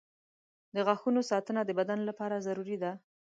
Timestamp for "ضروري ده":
2.47-2.91